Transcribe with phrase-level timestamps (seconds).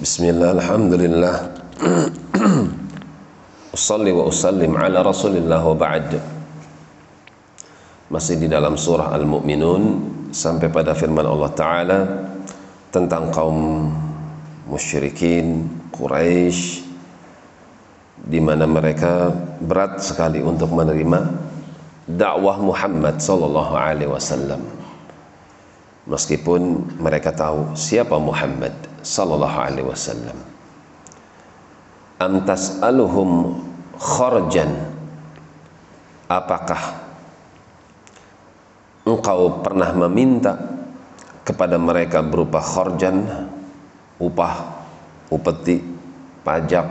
[0.00, 1.36] Bismillah, Alhamdulillah
[3.76, 6.16] Usalli wa usallim ala rasulillah wa ba'd
[8.08, 9.82] Masih di dalam surah Al-Mu'minun
[10.32, 11.98] Sampai pada firman Allah Ta'ala
[12.88, 13.92] Tentang kaum
[14.72, 16.88] musyrikin Quraisy
[18.24, 19.32] di mana mereka
[19.64, 21.20] berat sekali untuk menerima
[22.08, 24.60] dakwah Muhammad sallallahu alaihi wasallam.
[26.08, 28.72] Meskipun mereka tahu siapa Muhammad
[29.04, 30.38] sallallahu alaihi wasallam.
[32.20, 33.60] Am tas'aluhum
[34.00, 34.70] kharjan?
[36.30, 37.00] Apakah
[39.04, 40.56] engkau pernah meminta
[41.44, 43.48] kepada mereka berupa kharjan
[44.16, 44.84] upah,
[45.28, 45.84] upeti,
[46.44, 46.86] pajak?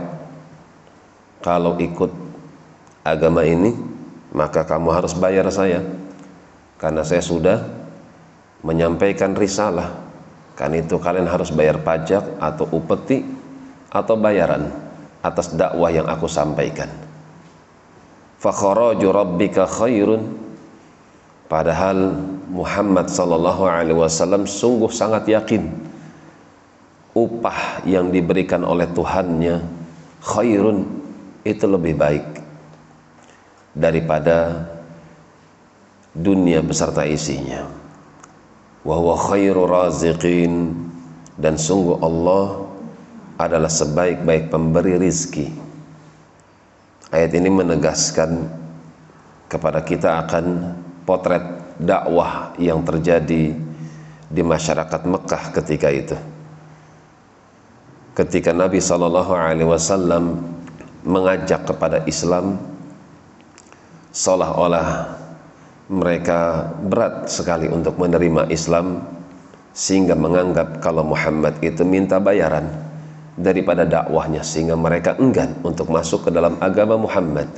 [1.40, 2.12] Kalau ikut
[3.08, 3.74] agama ini
[4.36, 5.82] maka kamu harus bayar saya.
[6.78, 7.79] Karena saya sudah
[8.64, 9.96] menyampaikan risalah.
[10.56, 13.24] Kan itu kalian harus bayar pajak atau upeti
[13.88, 14.68] atau bayaran
[15.24, 16.92] atas dakwah yang aku sampaikan.
[18.40, 20.36] Fakharaju rabbika khairun.
[21.50, 22.14] Padahal
[22.52, 25.66] Muhammad sallallahu alaihi wasallam sungguh sangat yakin
[27.18, 29.66] upah yang diberikan oleh Tuhannya
[30.22, 30.86] khairun
[31.42, 32.26] itu lebih baik
[33.74, 34.70] daripada
[36.14, 37.66] dunia beserta isinya
[38.90, 40.74] wa huwa khairu raziqin.
[41.38, 42.68] Dan sungguh Allah
[43.38, 45.48] adalah sebaik-baik pemberi rizki.
[47.14, 48.50] Ayat ini menegaskan
[49.48, 50.76] kepada kita akan
[51.08, 51.42] potret
[51.80, 53.56] dakwah yang terjadi
[54.30, 56.18] di masyarakat Mekah ketika itu.
[58.20, 60.44] Ketika Nabi Shallallahu Alaihi Wasallam
[61.08, 62.60] mengajak kepada Islam
[64.12, 65.19] seolah-olah
[65.90, 69.02] mereka berat sekali untuk menerima Islam
[69.74, 72.70] sehingga menganggap kalau Muhammad itu minta bayaran
[73.34, 77.50] daripada dakwahnya sehingga mereka enggan untuk masuk ke dalam agama Muhammad.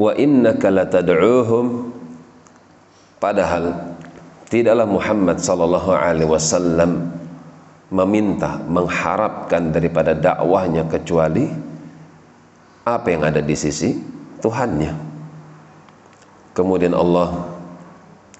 [0.00, 1.92] Wa innaka latad'uhum
[3.20, 3.96] padahal
[4.48, 7.12] tidaklah Muhammad sallallahu alaihi wasallam
[7.92, 11.52] meminta mengharapkan daripada dakwahnya kecuali
[12.86, 13.92] apa yang ada di sisi
[14.40, 15.05] Tuhannya
[16.56, 17.52] kemudian Allah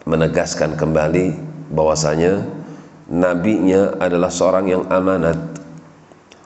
[0.08, 1.36] menegaskan kembali
[1.68, 2.40] bahwasanya
[3.12, 5.36] nabinya adalah seorang yang amanat.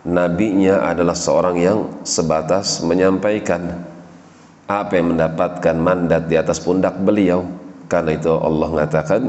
[0.00, 3.84] Nabinya adalah seorang yang sebatas menyampaikan
[4.64, 7.46] apa yang mendapatkan mandat di atas pundak beliau.
[7.86, 9.22] Karena itu Allah mengatakan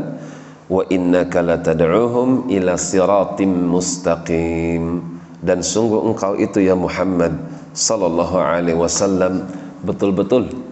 [0.71, 5.03] wa innaka latad'uhum ila siratim mustaqim.
[5.43, 7.35] Dan sungguh engkau itu ya Muhammad
[7.75, 9.43] sallallahu alaihi wasallam
[9.83, 10.70] betul-betul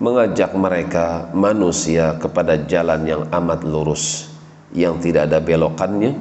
[0.00, 4.32] mengajak mereka manusia kepada jalan yang amat lurus
[4.72, 6.16] yang tidak ada belokannya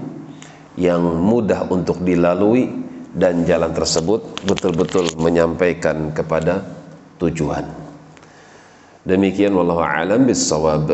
[0.76, 2.68] yang mudah untuk dilalui
[3.16, 6.62] dan jalan tersebut betul-betul menyampaikan kepada
[7.18, 7.66] tujuan.
[9.08, 10.92] Demikian wallahu alam bisawab